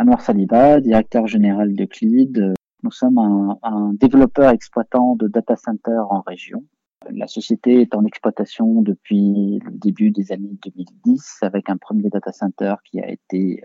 [0.00, 2.54] Anwar Saliba, directeur général de CLID.
[2.82, 6.64] Nous sommes un, un développeur exploitant de data center en région.
[7.10, 12.32] La société est en exploitation depuis le début des années 2010 avec un premier data
[12.32, 13.62] center qui a été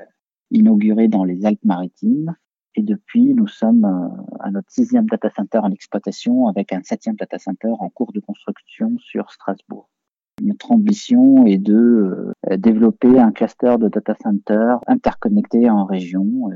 [0.51, 2.35] inauguré dans les Alpes-Maritimes.
[2.75, 7.15] Et depuis, nous sommes euh, à notre sixième data center en exploitation avec un septième
[7.15, 9.87] data center en cours de construction sur Strasbourg.
[10.41, 16.49] Notre ambition est de euh, développer un cluster de data centers interconnectés en région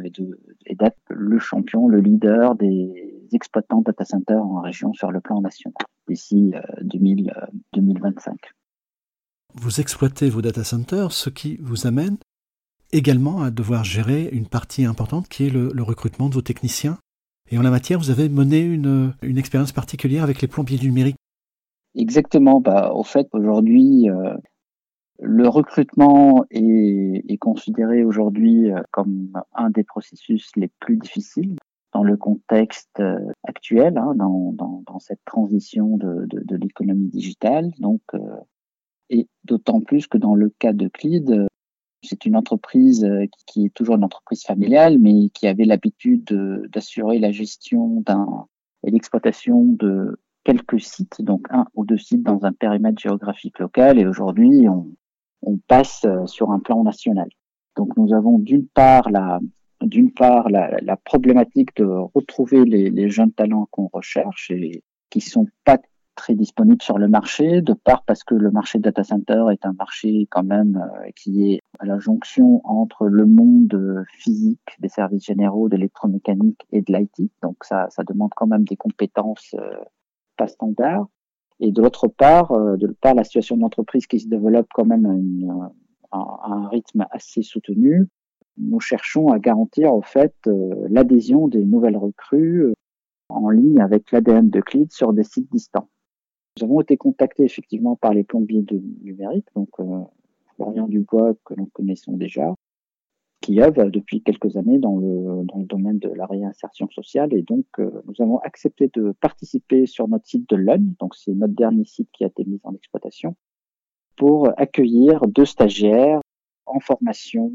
[0.66, 5.42] et d'être le champion, le leader des exploitants data centers en région sur le plan
[5.42, 5.74] national
[6.08, 8.34] d'ici 2025.
[8.34, 8.36] Euh,
[9.56, 12.18] vous exploitez vos data centers, ce qui vous amène
[12.92, 16.98] également à devoir gérer une partie importante qui est le, recrutement de vos techniciens.
[17.52, 21.16] Et en la matière, vous avez mené une, une expérience particulière avec les plombiers numériques.
[21.96, 22.62] Exactement.
[22.62, 24.36] Bah, au fait, aujourd'hui, euh,
[25.22, 31.56] le recrutement est, est considéré aujourd'hui euh, comme un des processus les plus difficiles
[31.94, 37.10] dans le contexte euh, actuel, hein, dans, dans, dans, cette transition de, de, de l'économie
[37.10, 37.72] digitale.
[37.80, 38.02] Donc,
[39.10, 41.48] et d'autant plus que dans le cas de CLID,
[42.04, 46.26] c'est une entreprise euh, qui est toujours une entreprise familiale, mais qui avait l'habitude
[46.72, 48.48] d'assurer la gestion d'un
[48.84, 54.00] et l'exploitation de quelques sites, donc un ou deux sites dans un périmètre géographique local.
[54.00, 54.90] Et aujourd'hui, on,
[55.42, 57.30] on, passe euh, sur un plan national.
[57.76, 59.40] Donc nous avons d'une part la
[59.82, 65.22] d'une part la, la, problématique de retrouver les, les jeunes talents qu'on recherche et qui
[65.22, 65.78] sont pas
[66.20, 69.72] très disponible sur le marché, de part parce que le marché data center est un
[69.72, 75.26] marché quand même euh, qui est à la jonction entre le monde physique des services
[75.26, 77.32] généraux, d'électromécanique et de l'IT.
[77.42, 79.78] Donc ça, ça demande quand même des compétences euh,
[80.36, 81.08] pas standards.
[81.60, 84.86] Et de l'autre part, euh, de part la situation de l'entreprise qui se développe quand
[84.86, 85.70] même à, une,
[86.12, 88.08] un rythme assez soutenu,
[88.58, 90.36] nous cherchons à garantir en fait
[90.90, 92.74] l'adhésion des nouvelles recrues
[93.30, 95.88] en ligne avec l'ADN de CLID sur des sites distants.
[96.58, 100.02] Nous avons été contactés effectivement par les plombiers de numérique, donc euh,
[100.56, 102.54] Florian Dubois que nous connaissons déjà,
[103.42, 107.34] qui œuvre depuis quelques années dans le, dans le domaine de la réinsertion sociale.
[107.34, 111.34] Et donc, euh, nous avons accepté de participer sur notre site de Logne, donc c'est
[111.34, 113.36] notre dernier site qui a été mis en exploitation,
[114.18, 116.20] pour accueillir deux stagiaires
[116.66, 117.52] en formation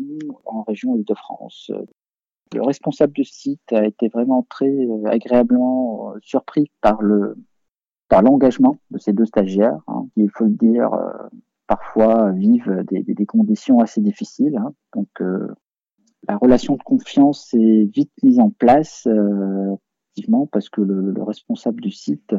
[0.46, 1.70] en région Île-de-France.
[2.54, 7.36] Le responsable du site a été vraiment très euh, agréablement surpris par le,
[8.08, 11.12] par l'engagement de ces deux stagiaires, hein, qui, il faut le dire, euh,
[11.66, 14.56] parfois vivent des, des, conditions assez difficiles.
[14.56, 14.72] Hein.
[14.94, 15.48] Donc, euh,
[16.28, 19.76] la relation de confiance est vite mise en place, euh,
[20.52, 22.34] parce que le, le, responsable du site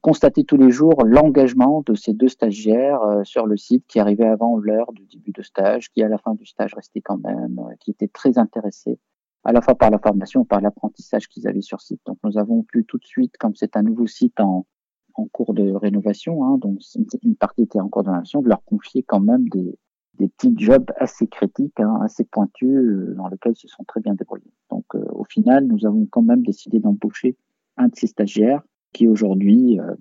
[0.00, 4.56] constatait tous les jours l'engagement de ces deux stagiaires sur le site qui arrivaient avant
[4.56, 7.90] l'heure du début de stage, qui à la fin du stage restaient quand même, qui
[7.90, 8.98] étaient très intéressés
[9.44, 12.00] à la fois par la formation, par l'apprentissage qu'ils avaient sur site.
[12.06, 14.66] Donc nous avons pu tout de suite, comme c'est un nouveau site en,
[15.14, 16.80] en cours de rénovation, hein, donc
[17.22, 19.78] une partie était en cours de rénovation, de leur confier quand même des,
[20.18, 24.00] des petits jobs assez critiques, hein, assez pointus, euh, dans lesquels ils se sont très
[24.00, 24.52] bien débrouillés.
[24.70, 27.36] Donc euh, au final, nous avons quand même décidé d'embaucher
[27.76, 28.62] un de ces stagiaires
[28.92, 29.94] qui aujourd'hui euh,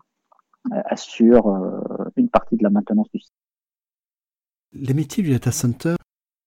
[0.85, 1.47] assure
[2.17, 3.33] une partie de la maintenance du site.
[4.73, 5.95] Les métiers du data center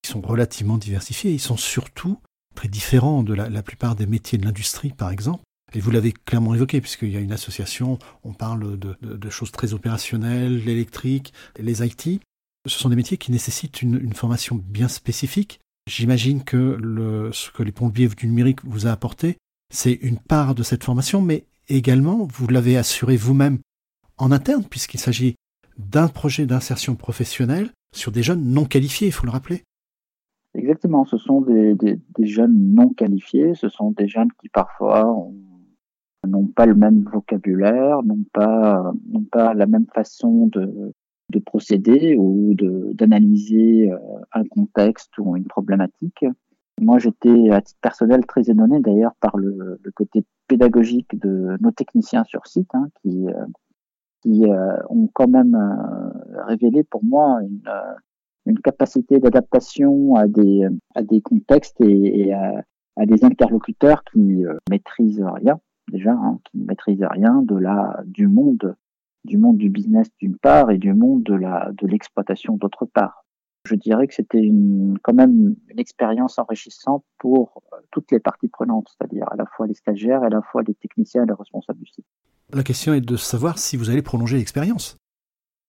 [0.05, 2.17] sont relativement diversifiés, ils sont surtout
[2.53, 5.41] très différents de la, plupart des métiers de l'industrie, par exemple.
[5.73, 9.73] Et vous l'avez clairement évoqué, puisqu'il y a une association, on parle de choses très
[9.73, 12.21] opérationnelles, l'électrique, les IT.
[12.67, 15.59] Ce sont des métiers qui nécessitent une, formation bien spécifique.
[15.87, 16.77] J'imagine que
[17.33, 19.37] ce que les pompiers du numérique vous a apporté,
[19.73, 23.59] c'est une part de cette formation, mais également, vous l'avez assuré vous-même
[24.17, 25.35] en interne, puisqu'il s'agit
[25.77, 29.63] d'un projet d'insertion professionnelle sur des jeunes non qualifiés, il faut le rappeler.
[30.53, 31.75] Exactement, ce sont des,
[32.19, 35.33] jeunes non qualifiés, ce sont des jeunes qui parfois ont
[36.27, 38.93] n'ont pas le même vocabulaire, n'ont pas
[39.55, 40.93] la même façon de,
[41.31, 42.53] de procéder ou
[42.93, 43.97] d'analyser euh,
[44.33, 46.25] un contexte ou une problématique.
[46.79, 51.71] Moi, j'étais à titre personnel très étonné d'ailleurs par le, le, côté pédagogique de nos
[51.71, 53.45] techniciens sur site, hein, qui, euh,
[54.21, 55.57] qui euh, ont quand même
[56.47, 57.63] révélé pour moi une,
[58.45, 62.63] une capacité d'adaptation à des, à des contextes et, à,
[63.05, 65.59] des interlocuteurs qui maîtrisent rien
[65.91, 68.75] déjà, hein, qui ne maîtrisait rien de la, du monde,
[69.25, 73.25] du monde du business d'une part et du monde de la, de l'exploitation d'autre part.
[73.65, 78.47] Je dirais que c'était une, quand même une expérience enrichissante pour euh, toutes les parties
[78.47, 81.79] prenantes, c'est-à-dire à la fois les stagiaires, à la fois les techniciens et les responsables
[81.79, 82.05] du site.
[82.51, 84.97] La question est de savoir si vous allez prolonger l'expérience.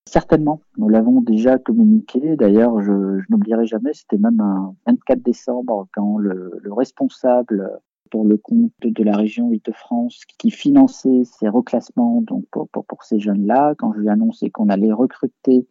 [0.08, 2.36] Certainement, nous l'avons déjà communiqué.
[2.36, 7.70] D'ailleurs, je, je n'oublierai jamais, c'était même un 24 décembre quand le, le responsable
[8.12, 13.18] pour le compte de la région Île-de-France qui finançait ces reclassements donc pour, pour, ces
[13.18, 15.66] jeunes-là, quand je lui ai annoncé qu'on allait recruter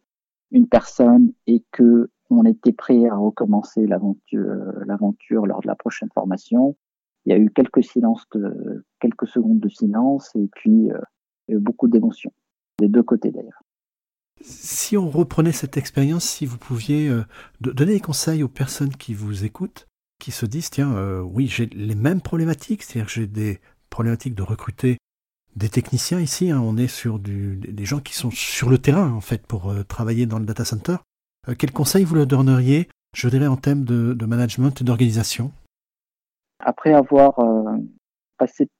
[0.50, 4.42] une personne et que on était prêt à recommencer l'aventure,
[4.86, 6.76] l'aventure lors de la prochaine formation,
[7.26, 12.32] il y a eu quelques secondes de silence et puis euh, beaucoup d'émotions
[12.80, 13.62] des deux côtés d'ailleurs.
[14.40, 17.22] Si on reprenait cette expérience, si vous pouviez euh,
[17.60, 19.86] donner des conseils aux personnes qui vous écoutent,
[20.22, 23.58] qui se disent tiens, euh, oui, j'ai les mêmes problématiques, c'est-à-dire que j'ai des
[23.90, 24.98] problématiques de recruter
[25.56, 26.52] des techniciens ici.
[26.52, 29.82] Hein, on est sur des gens qui sont sur le terrain en fait pour euh,
[29.82, 30.96] travailler dans le data center.
[31.48, 35.50] Euh, quels conseils vous leur donneriez, je dirais, en termes de, management et d'organisation?
[36.60, 37.34] Après avoir
[38.38, 38.70] passé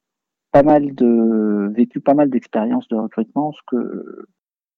[0.53, 4.27] pas mal de vécu pas mal d'expériences de recrutement, ce que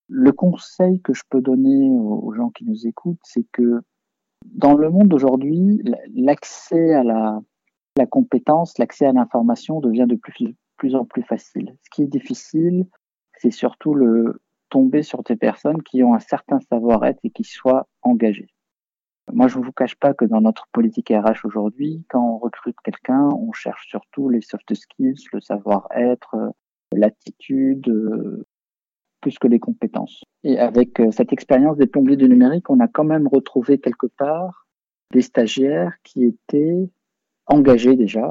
[0.08, 3.82] le conseil que je peux donner aux gens qui nous écoutent, c'est que
[4.44, 5.82] dans le monde d'aujourd'hui,
[6.14, 7.40] l'accès à la,
[8.10, 11.76] compétence, l'accès à l'information devient de plus, plus en plus facile.
[11.82, 12.86] Ce qui est difficile,
[13.38, 17.88] c'est surtout le tomber sur des personnes qui ont un certain savoir-être et qui soient
[18.02, 18.48] engagées.
[19.32, 22.76] Moi, je ne vous cache pas que dans notre politique RH aujourd'hui, quand on recrute
[22.84, 26.36] quelqu'un, on cherche surtout les soft skills, le savoir-être,
[26.92, 27.88] l'attitude,
[29.24, 30.22] plus que les compétences.
[30.42, 34.06] Et avec euh, cette expérience des plombiers du numérique, on a quand même retrouvé quelque
[34.06, 34.66] part
[35.12, 36.90] des stagiaires qui étaient
[37.46, 38.30] engagés déjà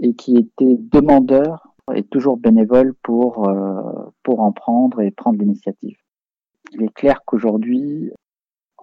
[0.00, 3.80] et qui étaient demandeurs et toujours bénévoles pour, euh,
[4.22, 5.96] pour en prendre et prendre l'initiative.
[6.72, 8.12] Il est clair qu'aujourd'hui,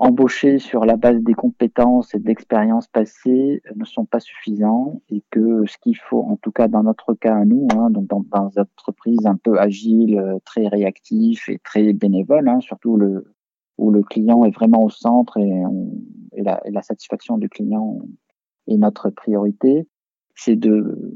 [0.02, 5.64] embauchés sur la base des compétences et d'expériences passées ne sont pas suffisants et que
[5.68, 8.50] ce qu'il faut, en tout cas dans notre cas à nous, hein, donc dans, dans
[8.50, 13.36] une entreprise un peu agile, très réactif et très bénévole, hein, surtout le,
[13.78, 15.64] où le client est vraiment au centre et,
[16.34, 18.00] et, la, et la, satisfaction du client
[18.68, 19.88] est notre priorité,
[20.34, 21.16] c'est de,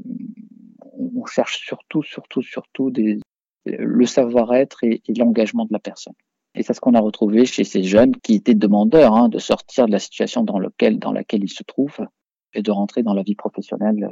[0.96, 3.18] on cherche surtout, surtout, surtout des,
[3.64, 6.14] le savoir-être et l'engagement de la personne.
[6.56, 9.86] Et c'est ce qu'on a retrouvé chez ces jeunes qui étaient demandeurs hein, de sortir
[9.86, 12.06] de la situation dans, laquelle ils se trouvent
[12.54, 14.08] et de rentrer dans la vie professionnelle.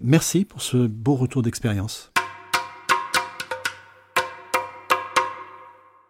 [0.00, 2.12] Merci pour ce beau retour d'expérience.